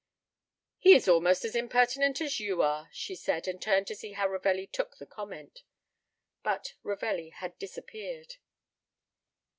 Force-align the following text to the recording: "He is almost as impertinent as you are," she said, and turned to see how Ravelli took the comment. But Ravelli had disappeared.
"He 0.79 0.95
is 0.95 1.07
almost 1.07 1.45
as 1.45 1.55
impertinent 1.55 2.21
as 2.21 2.39
you 2.39 2.63
are," 2.63 2.89
she 2.91 3.13
said, 3.13 3.47
and 3.47 3.61
turned 3.61 3.85
to 3.85 3.95
see 3.95 4.13
how 4.13 4.27
Ravelli 4.29 4.65
took 4.65 4.97
the 4.97 5.05
comment. 5.05 5.61
But 6.41 6.73
Ravelli 6.81 7.29
had 7.29 7.55
disappeared. 7.59 8.37